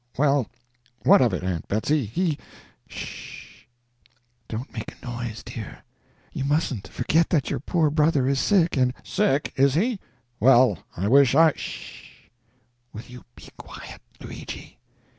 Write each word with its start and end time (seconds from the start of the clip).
"Well, 0.17 0.47
what 1.03 1.21
of 1.21 1.31
it, 1.31 1.43
Aunt 1.43 1.67
Betsy, 1.67 2.05
he" 2.05 2.39
"'Sh 2.87 3.65
h! 3.65 3.67
Don't 4.47 4.73
make 4.73 4.91
a 4.99 5.05
noise 5.05 5.43
dear. 5.43 5.83
You 6.33 6.43
mustn't 6.43 6.87
forget 6.87 7.29
that 7.29 7.51
your 7.51 7.59
poor 7.59 7.91
brother 7.91 8.27
is 8.27 8.39
sick 8.39 8.75
and" 8.75 8.95
"Sick, 9.03 9.53
is 9.57 9.75
he? 9.75 9.99
Well, 10.39 10.79
I 10.97 11.07
wish 11.07 11.35
I" 11.35 11.51
"'Sh 11.55 12.01
h 12.01 12.29
h! 12.29 12.31
Will 12.93 13.03
you 13.07 13.25
be 13.35 13.49
quiet, 13.57 14.01
Luigi! 14.19 14.79